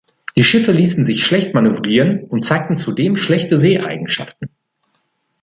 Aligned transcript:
Die 0.35 0.41
Schiffe 0.43 0.71
ließen 0.71 1.03
sich 1.03 1.23
schlecht 1.23 1.53
manövrieren 1.53 2.23
und 2.23 2.43
zeigten 2.43 2.75
zudem 2.75 3.15
schlechte 3.17 3.59
Seeeigenschaften. 3.59 4.49